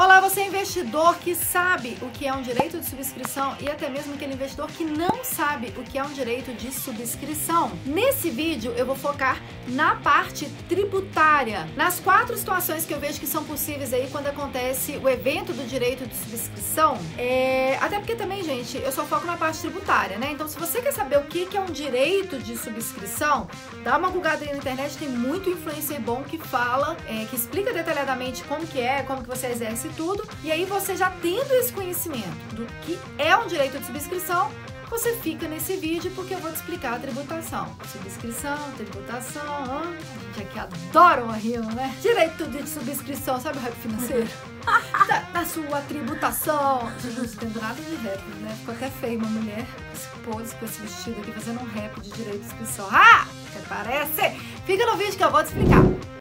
[0.00, 3.90] Olá, você é investidor que sabe o que é um direito de subscrição e até
[3.90, 7.72] mesmo aquele investidor que não sabe o que é um direito de subscrição.
[7.84, 13.26] Nesse vídeo eu vou focar na parte tributária, nas quatro situações que eu vejo que
[13.26, 16.96] são possíveis aí quando acontece o evento do direito de subscrição.
[17.18, 17.76] É...
[17.80, 20.30] Até porque também, gente, eu só foco na parte tributária, né?
[20.30, 23.48] Então, se você quer saber o que é um direito de subscrição,
[23.82, 27.72] dá uma googada aí na internet, tem muito influencer bom que fala, é, que explica
[27.72, 30.26] detalhadamente como que é, como que você exerce tudo.
[30.42, 34.50] E aí você já tendo esse conhecimento do que é um direito de subscrição,
[34.90, 37.76] você fica nesse vídeo porque eu vou te explicar a tributação.
[37.92, 39.82] Subscrição, tributação, ó.
[40.26, 41.94] gente aqui adora uma rima, né?
[42.00, 44.28] Direito de subscrição, sabe o rap financeiro?
[45.06, 46.90] da, da, sua tributação.
[47.00, 48.56] Gente, não entendo nada de rap, né?
[48.60, 52.10] Ficou até feio uma mulher se pôs com esse vestido aqui fazendo um rap de
[52.10, 52.88] direito de subscrição.
[52.90, 53.26] Ah!
[53.50, 54.40] Até parece!
[54.64, 56.17] Fica no vídeo que eu vou te explicar.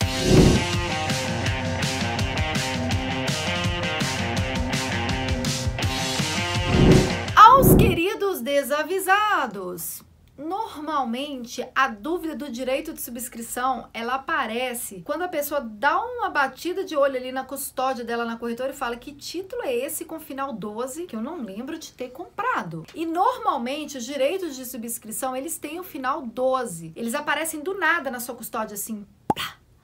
[8.57, 10.03] Desavisados,
[10.37, 16.83] Normalmente, a dúvida do direito de subscrição, ela aparece quando a pessoa dá uma batida
[16.83, 20.19] de olho ali na custódia dela na corretora e fala que título é esse com
[20.19, 22.85] final 12 que eu não lembro de ter comprado.
[22.93, 26.93] E normalmente os direitos de subscrição, eles têm o final 12.
[26.95, 29.07] Eles aparecem do nada na sua custódia assim,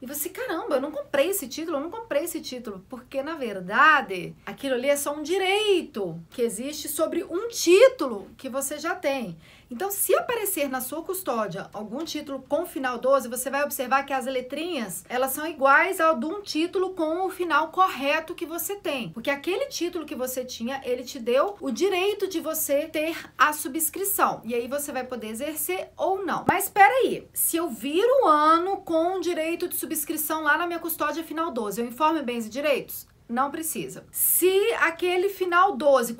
[0.04, 2.86] e você, caramba, eu não comprei esse título, eu não comprei esse título.
[2.90, 8.50] Porque, na verdade, aquilo ali é só um direito que existe sobre um título que
[8.50, 9.38] você já tem.
[9.72, 14.12] Então, se aparecer na sua custódia algum título com final 12, você vai observar que
[14.12, 18.76] as letrinhas, elas são iguais ao de um título com o final correto que você
[18.76, 19.10] tem.
[19.10, 23.54] Porque aquele título que você tinha, ele te deu o direito de você ter a
[23.54, 24.42] subscrição.
[24.44, 26.44] E aí você vai poder exercer ou não.
[26.46, 29.93] Mas espera aí, se eu viro o ano com o direito de subscrição
[30.44, 33.08] lá na minha custódia final 12, eu informo bens e direitos?
[33.34, 34.06] Não precisa.
[34.12, 36.16] Se aquele final 12,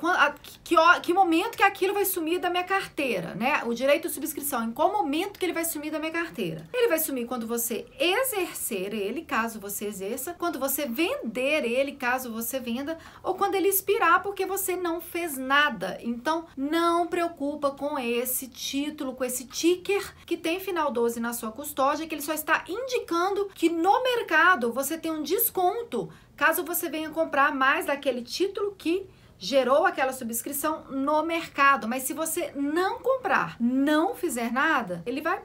[0.64, 3.62] que, que, momento que aquilo vai sumir da minha carteira, né?
[3.66, 6.68] O direito de subscrição, em qual momento que ele vai sumir da minha carteira?
[6.74, 12.32] Ele vai sumir quando você exercer ele, caso você exerça, quando você vender ele, caso
[12.32, 15.96] você venda, ou quando ele expirar porque você não fez nada.
[16.02, 21.52] Então, não preocupa com esse título, com esse ticker que tem final 12 na sua
[21.52, 26.88] custódia, que ele só está indicando que no mercado você tem um desconto caso você
[26.88, 29.08] venha comprar mais daquele título que
[29.38, 31.86] gerou aquela subscrição no mercado.
[31.88, 35.42] Mas se você não comprar, não fizer nada, ele vai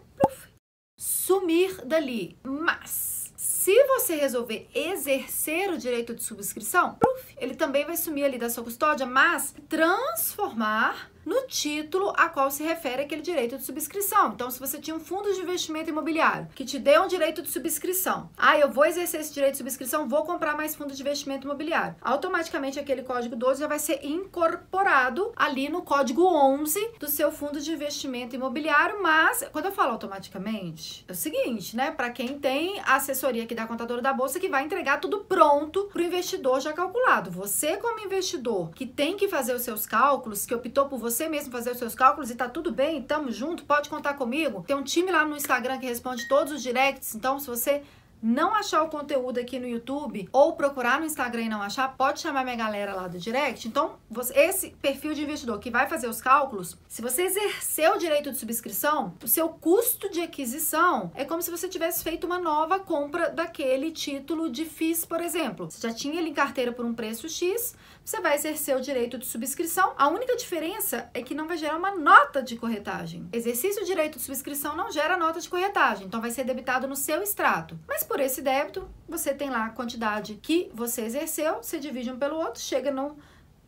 [0.97, 2.37] sumir dali.
[2.43, 6.97] Mas se você resolver exercer o direito de subscrição,
[7.37, 12.63] ele também vai sumir ali da sua custódia, mas transformar no título a qual se
[12.63, 14.31] refere aquele direito de subscrição.
[14.33, 17.51] Então, se você tinha um fundo de investimento imobiliário que te deu um direito de
[17.51, 21.45] subscrição, ah, eu vou exercer esse direito de subscrição, vou comprar mais fundo de investimento
[21.45, 21.95] imobiliário.
[22.01, 27.61] Automaticamente aquele código 12 já vai ser incorporado ali no código 11 do seu fundo
[27.61, 31.91] de investimento imobiliário, mas quando eu falo automaticamente, é o seguinte, né?
[31.91, 35.89] Para quem tem a assessoria aqui da contadora da bolsa que vai entregar tudo pronto
[35.93, 37.29] para o investidor já calculado.
[37.29, 41.27] Você como investidor que tem que fazer os seus cálculos, que optou por você você
[41.27, 44.63] mesmo fazer os seus cálculos e tá tudo bem, tamo junto, pode contar comigo.
[44.65, 47.83] Tem um time lá no Instagram que responde todos os directs, então se você
[48.21, 52.19] não achar o conteúdo aqui no YouTube ou procurar no Instagram e não achar, pode
[52.19, 53.67] chamar minha galera lá do direct.
[53.67, 57.97] Então, você, esse perfil de investidor que vai fazer os cálculos, se você exercer o
[57.97, 62.39] direito de subscrição, o seu custo de aquisição é como se você tivesse feito uma
[62.39, 65.69] nova compra daquele título de FIIs, por exemplo.
[65.69, 67.75] Você já tinha ele em carteira por um preço X,
[68.09, 69.93] você vai exercer o direito de subscrição.
[69.95, 73.29] A única diferença é que não vai gerar uma nota de corretagem.
[73.31, 76.95] Exercício do direito de subscrição não gera nota de corretagem, então vai ser debitado no
[76.95, 77.79] seu extrato.
[77.87, 82.17] Mas por esse débito, você tem lá a quantidade que você exerceu, você divide um
[82.17, 83.15] pelo outro, chega no,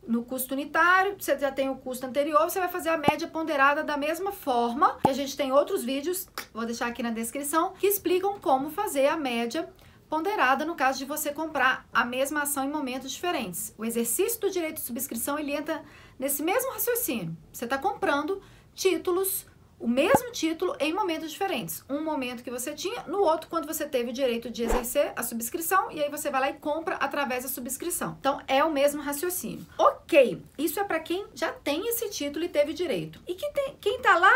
[0.04, 3.84] no custo unitário, você já tem o custo anterior, você vai fazer a média ponderada
[3.84, 4.98] da mesma forma.
[5.06, 9.06] E a gente tem outros vídeos, vou deixar aqui na descrição, que explicam como fazer
[9.06, 9.68] a média
[10.12, 13.74] ponderada no caso de você comprar a mesma ação em momentos diferentes.
[13.78, 15.82] O exercício do direito de subscrição ele entra
[16.18, 17.34] nesse mesmo raciocínio.
[17.50, 18.42] Você está comprando
[18.74, 19.46] títulos
[19.82, 21.84] o mesmo título em momentos diferentes.
[21.90, 25.24] Um momento que você tinha, no outro, quando você teve o direito de exercer a
[25.24, 28.16] subscrição, e aí você vai lá e compra através da subscrição.
[28.20, 29.66] Então, é o mesmo raciocínio.
[29.76, 33.20] Ok, isso é para quem já tem esse título e teve direito.
[33.26, 34.32] E que tem, quem tá lá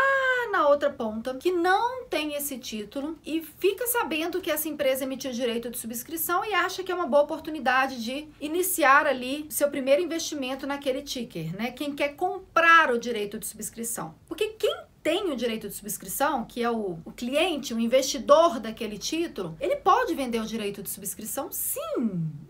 [0.51, 5.31] na outra ponta, que não tem esse título e fica sabendo que essa empresa emitiu
[5.31, 10.01] direito de subscrição e acha que é uma boa oportunidade de iniciar ali seu primeiro
[10.01, 11.71] investimento naquele ticker, né?
[11.71, 14.13] Quem quer comprar o direito de subscrição.
[14.27, 18.97] Porque quem tem o direito de subscrição, que é o, o cliente, o investidor daquele
[18.97, 21.79] título, ele pode vender o direito de subscrição sim.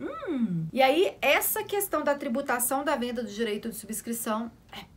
[0.02, 0.66] Hum.
[0.74, 4.97] E aí, essa questão da tributação da venda do direito de subscrição é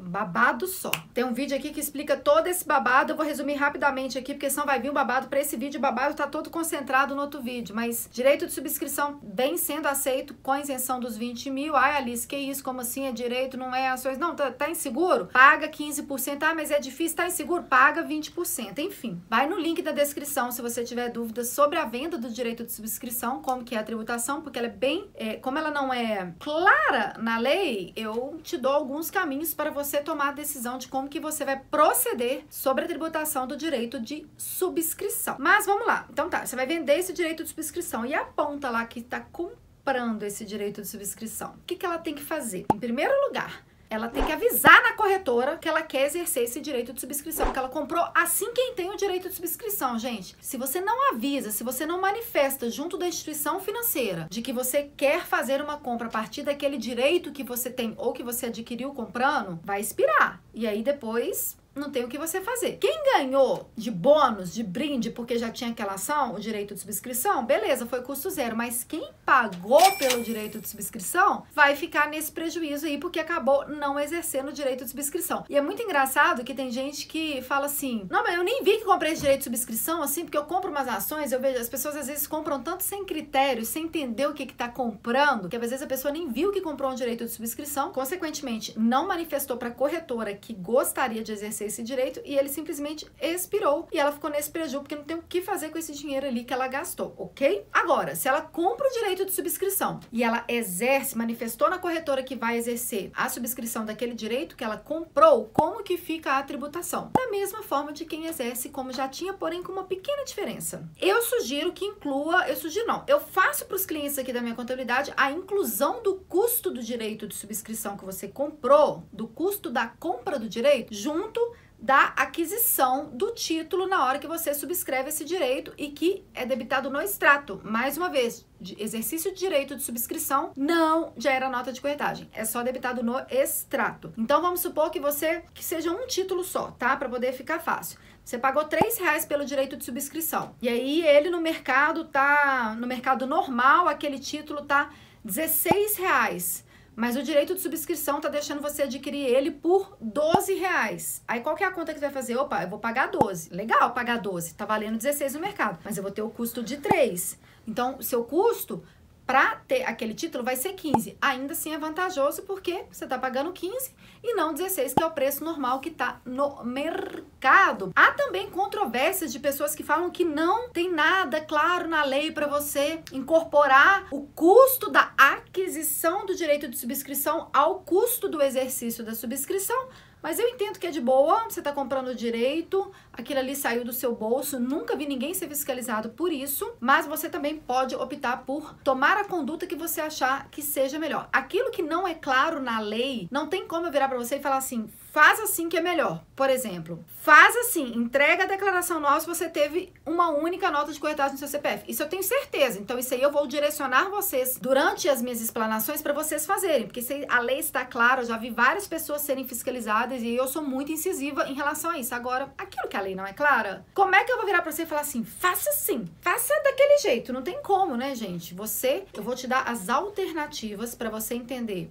[0.00, 0.90] babado só.
[1.12, 3.12] Tem um vídeo aqui que explica todo esse babado.
[3.12, 5.78] Eu vou resumir rapidamente aqui, porque senão vai vir um babado para esse vídeo.
[5.78, 7.74] O babado tá todo concentrado no outro vídeo.
[7.74, 11.76] Mas direito de subscrição vem sendo aceito com isenção dos 20 mil.
[11.76, 12.62] Ai, Alice, que isso?
[12.62, 13.06] Como assim?
[13.06, 14.18] É direito, não é ações?
[14.18, 15.26] Não, tá, tá inseguro?
[15.26, 16.42] Paga 15%.
[16.42, 17.62] Ah, mas é difícil, tá inseguro?
[17.62, 18.78] Paga 20%.
[18.78, 22.64] Enfim, vai no link da descrição se você tiver dúvidas sobre a venda do direito
[22.64, 25.08] de subscrição, como que é a tributação, porque ela é bem...
[25.14, 29.85] É, como ela não é clara na lei, eu te dou alguns caminhos para você
[29.86, 34.00] você tomar a decisão de como que você vai proceder sobre a tributação do direito
[34.00, 35.36] de subscrição.
[35.38, 36.06] Mas vamos lá.
[36.10, 39.20] Então tá, você vai vender esse direito de subscrição e a ponta lá que está
[39.20, 41.52] comprando esse direito de subscrição.
[41.52, 42.66] O que, que ela tem que fazer?
[42.74, 46.92] Em primeiro lugar, ela tem que avisar na corretora que ela quer exercer esse direito
[46.92, 50.36] de subscrição, que ela comprou assim quem tem o direito de subscrição, gente.
[50.40, 54.90] Se você não avisa, se você não manifesta junto da instituição financeira de que você
[54.96, 58.92] quer fazer uma compra a partir daquele direito que você tem ou que você adquiriu
[58.92, 60.42] comprando, vai expirar.
[60.54, 62.78] E aí depois não tem o que você fazer.
[62.80, 67.44] Quem ganhou de bônus, de brinde, porque já tinha aquela ação, o direito de subscrição,
[67.44, 68.56] beleza, foi custo zero.
[68.56, 74.00] Mas quem pagou pelo direito de subscrição vai ficar nesse prejuízo aí, porque acabou não
[74.00, 75.44] exercendo o direito de subscrição.
[75.48, 78.78] E é muito engraçado que tem gente que fala assim: não, mas eu nem vi
[78.78, 81.68] que comprei esse direito de subscrição, assim, porque eu compro umas ações, eu vejo, as
[81.68, 85.56] pessoas às vezes compram tanto sem critério, sem entender o que, que tá comprando, que
[85.56, 89.56] às vezes a pessoa nem viu que comprou um direito de subscrição, consequentemente, não manifestou
[89.56, 91.32] para a corretora que gostaria de
[91.66, 95.16] exercer esse direito e ele simplesmente expirou e ela ficou nesse prejuízo porque não tem
[95.16, 97.66] o que fazer com esse dinheiro ali que ela gastou, ok?
[97.72, 102.34] Agora, se ela compra o direito de subscrição e ela exerce, manifestou na corretora que
[102.34, 107.10] vai exercer a subscrição daquele direito que ela comprou, como que fica a tributação?
[107.12, 110.88] Da mesma forma de quem exerce como já tinha, porém com uma pequena diferença.
[111.00, 114.54] Eu sugiro que inclua, eu sugiro não, eu faço para os clientes aqui da minha
[114.54, 119.86] contabilidade a inclusão do custo do direito de subscrição que você comprou, do custo da
[119.86, 121.40] compra do direito, junto
[121.78, 126.90] da aquisição do título na hora que você subscreve esse direito e que é debitado
[126.90, 127.60] no extrato.
[127.62, 132.44] Mais uma vez, de exercício de direito de subscrição não gera nota de corretagem, é
[132.44, 134.12] só debitado no extrato.
[134.16, 136.96] Então vamos supor que você que seja um título só, tá?
[136.96, 137.98] Para poder ficar fácil.
[138.24, 142.86] Você pagou três reais pelo direito de subscrição e aí ele no mercado tá no
[142.86, 144.90] mercado normal aquele título tá
[145.24, 146.65] 16 reais.
[146.96, 151.22] Mas o direito de subscrição tá deixando você adquirir ele por 12 reais.
[151.28, 152.36] Aí qual que é a conta que você vai fazer?
[152.38, 153.50] Opa, eu vou pagar 12.
[153.50, 154.54] Legal pagar 12.
[154.54, 155.78] Tá valendo 16 no mercado.
[155.84, 157.38] Mas eu vou ter o custo de 3.
[157.68, 158.82] Então, seu custo
[159.26, 161.18] para ter aquele título vai ser 15.
[161.20, 163.92] Ainda assim é vantajoso porque você está pagando 15
[164.22, 167.92] e não 16, que é o preço normal que está no mercado.
[167.96, 172.46] Há também controvérsias de pessoas que falam que não tem nada claro na lei para
[172.46, 179.14] você incorporar o custo da aquisição do direito de subscrição ao custo do exercício da
[179.14, 179.88] subscrição,
[180.26, 183.92] mas eu entendo que é de boa, você está comprando direito, aquilo ali saiu do
[183.92, 188.74] seu bolso, nunca vi ninguém ser fiscalizado por isso, mas você também pode optar por
[188.82, 191.28] tomar a conduta que você achar que seja melhor.
[191.32, 194.42] Aquilo que não é claro na lei, não tem como eu virar para você e
[194.42, 196.22] falar assim, faz assim que é melhor.
[196.36, 201.00] Por exemplo, faz assim, entrega a declaração nova se você teve uma única nota de
[201.00, 201.84] corretagem no seu CPF.
[201.88, 202.78] Isso eu tenho certeza.
[202.78, 207.00] Então, isso aí eu vou direcionar vocês durante as minhas explanações para vocês fazerem, porque
[207.00, 210.60] se a lei está clara, eu já vi várias pessoas serem fiscalizadas e eu sou
[210.60, 212.14] muito incisiva em relação a isso.
[212.14, 214.70] Agora, aquilo que a lei não é clara, como é que eu vou virar para
[214.70, 217.32] você e falar assim, faça assim, faça daquele jeito?
[217.32, 218.52] Não tem como, né, gente?
[218.52, 221.90] Você, eu vou te dar as alternativas para você entender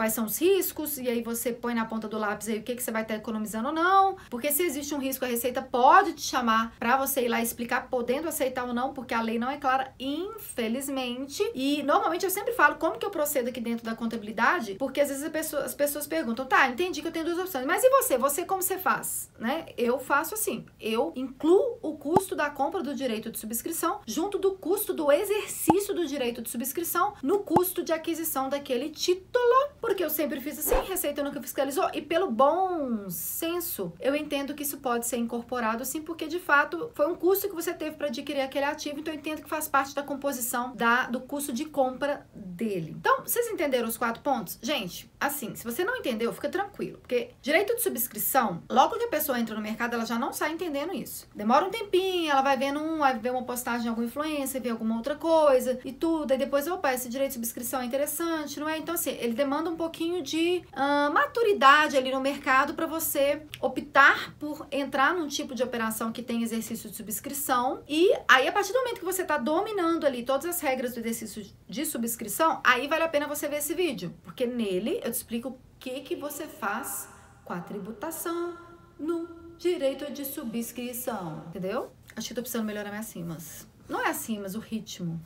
[0.00, 2.74] quais são os riscos, e aí você põe na ponta do lápis aí o que,
[2.74, 4.16] que você vai estar economizando ou não.
[4.30, 7.86] Porque se existe um risco, a Receita pode te chamar para você ir lá explicar,
[7.90, 11.42] podendo aceitar ou não, porque a lei não é clara, infelizmente.
[11.54, 15.08] E normalmente eu sempre falo como que eu procedo aqui dentro da contabilidade, porque às
[15.08, 18.16] vezes pessoa, as pessoas perguntam, tá, entendi que eu tenho duas opções, mas e você?
[18.16, 19.30] Você como você faz?
[19.38, 19.66] Né?
[19.76, 24.52] Eu faço assim, eu incluo o custo da compra do direito de subscrição junto do
[24.52, 30.10] custo do exercício do direito de subscrição no custo de aquisição daquele título, porque eu
[30.10, 31.90] sempre fiz assim, Receita nunca fiscalizou.
[31.92, 36.92] E pelo bom senso, eu entendo que isso pode ser incorporado sim, porque de fato
[36.94, 39.66] foi um custo que você teve para adquirir aquele ativo, então eu entendo que faz
[39.66, 42.94] parte da composição da, do custo de compra dele.
[42.96, 44.60] Então, vocês entenderam os quatro pontos?
[44.62, 49.08] Gente, assim, se você não entendeu, fica tranquilo, porque direito de subscrição, logo que a
[49.08, 51.28] pessoa entra no mercado, ela já não sai entendendo isso.
[51.34, 54.70] Demora um tempinho, ela vai vendo um, vai ver uma postagem de alguma influência, ver
[54.70, 58.68] alguma outra coisa e tudo, aí depois, opa, esse direito de subscrição é interessante, não
[58.68, 58.78] é?
[58.78, 64.34] Então, assim, ele demanda um pouquinho de uh, maturidade ali no mercado para você optar
[64.38, 67.82] por entrar num tipo de operação que tem exercício de subscrição.
[67.88, 71.00] E aí, a partir do momento que você está dominando ali todas as regras do
[71.00, 75.14] exercício de subscrição, aí vale a pena você ver esse vídeo, porque nele eu te
[75.14, 77.08] explico o que, que você faz
[77.42, 78.58] com a tributação
[78.98, 81.90] no direito de subscrição, entendeu?
[82.14, 83.66] Acho que tô precisando melhorar minhas cimas.
[83.88, 85.18] Não é assim, mas o ritmo.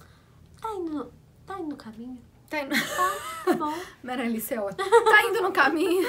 [0.60, 1.12] Tá indo,
[1.44, 2.22] tá indo no caminho?
[2.48, 2.74] Tá indo...
[2.74, 3.74] Tá, tá bom.
[4.02, 4.88] Maralice é ótimo.
[5.04, 6.08] Tá indo no caminho.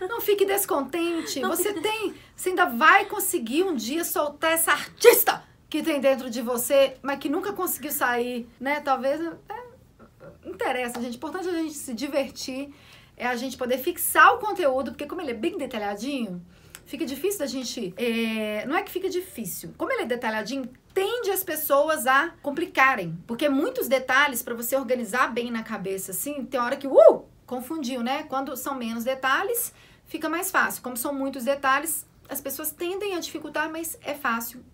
[0.00, 1.40] Não fique descontente.
[1.40, 2.14] Não você fique tem.
[2.36, 7.18] Você ainda vai conseguir um dia soltar essa artista que tem dentro de você, mas
[7.18, 8.80] que nunca conseguiu sair, né?
[8.80, 9.20] Talvez.
[9.20, 11.14] É, interessa, gente.
[11.14, 12.72] O importante é a gente se divertir.
[13.16, 16.44] É a gente poder fixar o conteúdo, porque como ele é bem detalhadinho,
[16.84, 17.94] fica difícil da gente.
[17.96, 19.74] É, não é que fica difícil.
[19.76, 23.18] Como ele é detalhadinho, tende as pessoas a complicarem.
[23.26, 28.02] Porque muitos detalhes, para você organizar bem na cabeça, assim, tem hora que, uh, confundiu,
[28.02, 28.22] né?
[28.24, 29.72] Quando são menos detalhes,
[30.06, 30.82] fica mais fácil.
[30.82, 34.64] Como são muitos detalhes, as pessoas tendem a dificultar, mas é fácil,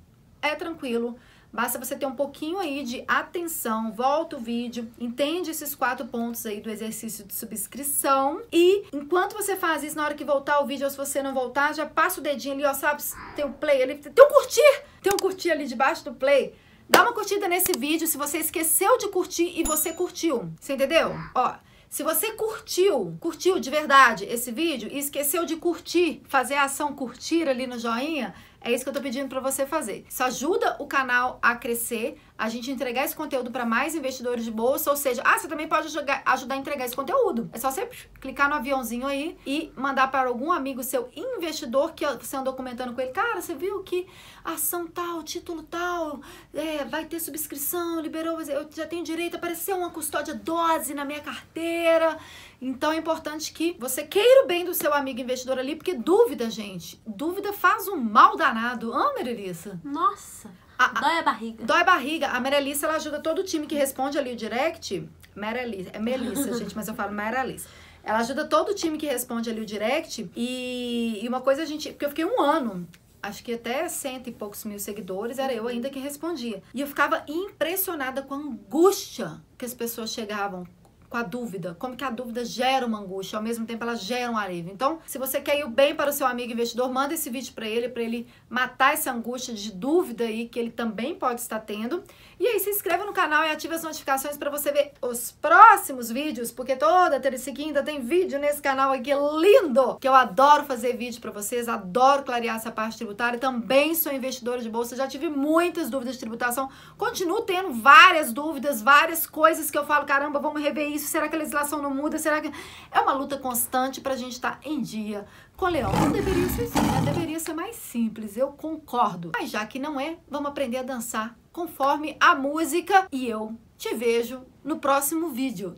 [0.40, 1.18] é tranquilo.
[1.52, 6.44] Basta você ter um pouquinho aí de atenção, volta o vídeo, entende esses quatro pontos
[6.44, 10.66] aí do exercício de subscrição e enquanto você faz isso, na hora que voltar o
[10.66, 13.02] vídeo ou se você não voltar, já passa o dedinho ali, ó, sabe?
[13.34, 16.54] Tem um play ali, tem um curtir, tem um curtir ali debaixo do play.
[16.88, 20.50] Dá uma curtida nesse vídeo se você esqueceu de curtir e você curtiu.
[20.58, 21.14] Você entendeu?
[21.34, 21.54] Ó,
[21.88, 26.94] se você curtiu, curtiu de verdade esse vídeo e esqueceu de curtir, fazer a ação
[26.94, 30.04] curtir ali no joinha, é isso que eu tô pedindo para você fazer.
[30.08, 34.50] Isso ajuda o canal a crescer, a gente entregar esse conteúdo para mais investidores de
[34.50, 37.48] bolsa, ou seja, ah, você também pode ajudar, ajudar a entregar esse conteúdo.
[37.52, 37.88] É só você
[38.20, 42.94] clicar no aviãozinho aí e mandar para algum amigo seu investidor que você andou comentando
[42.94, 44.06] com ele, cara, você viu que
[44.44, 46.20] ação tal, título tal,
[46.54, 51.20] é, vai ter subscrição, liberou, eu já tenho direito, apareceu uma custódia dose na minha
[51.20, 52.18] carteira.
[52.60, 56.50] Então é importante que você queira o bem do seu amigo investidor ali, porque dúvida,
[56.50, 58.92] gente, dúvida faz um mal danado.
[58.92, 59.80] Ah, Merelissa?
[59.84, 60.50] Nossa!
[60.78, 61.64] A, a, dói a barriga.
[61.64, 62.28] Dói a barriga.
[62.28, 65.08] A Merelissa, ela ajuda todo o time que responde ali o direct.
[65.34, 67.68] Merelissa, é Melissa, gente, mas eu falo Merelissa.
[68.02, 70.30] Ela ajuda todo o time que responde ali o direct.
[70.34, 71.90] E, e uma coisa a gente.
[71.90, 72.86] Porque eu fiquei um ano
[73.22, 76.62] acho que até cento e poucos mil seguidores, era eu ainda que respondia.
[76.72, 80.66] E eu ficava impressionada com a angústia que as pessoas chegavam
[81.08, 84.30] com a dúvida, como que a dúvida gera uma angústia, ao mesmo tempo ela gera
[84.30, 84.72] um alívio.
[84.72, 87.52] Então, se você quer ir o bem para o seu amigo investidor, manda esse vídeo
[87.54, 91.60] para ele, para ele matar essa angústia de dúvida aí que ele também pode estar
[91.60, 92.02] tendo.
[92.40, 96.08] E aí se inscreva no canal e ative as notificações para você ver os próximos
[96.08, 100.64] vídeos, porque toda terça e quinta tem vídeo nesse canal aqui lindo, que eu adoro
[100.64, 105.08] fazer vídeo para vocês, adoro clarear essa parte tributária, também sou investidora de bolsa, já
[105.08, 110.38] tive muitas dúvidas de tributação, continuo tendo várias dúvidas, várias coisas que eu falo, caramba,
[110.38, 112.52] vamos rever isso, será que a legislação não muda, será que...
[112.90, 115.26] É uma luta constante pra gente estar tá em dia
[115.56, 115.92] com o leão.
[115.92, 117.02] Não deveria ser assim, né?
[117.04, 119.32] Deveria ser mais simples, eu concordo.
[119.34, 123.94] Mas já que não é, vamos aprender a dançar conforme a música e eu te
[123.94, 125.74] vejo no próximo vídeo.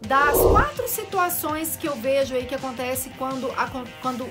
[0.00, 3.68] Das quatro situações que eu vejo aí que acontece quando a,
[4.00, 4.28] quando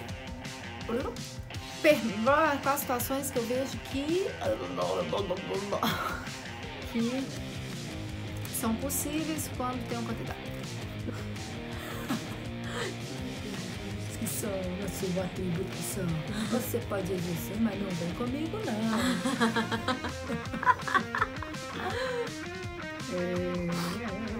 [2.23, 4.27] quatro situações que eu vejo que
[6.91, 7.50] que
[8.61, 10.37] são possíveis quando tem um candidato.
[14.27, 16.05] Sou a sua atribuição.
[16.51, 18.73] Você pode exercer, mas não vem comigo, não.
[23.17, 23.21] é...
[24.27, 24.30] é.